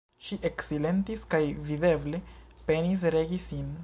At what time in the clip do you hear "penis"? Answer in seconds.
2.71-3.05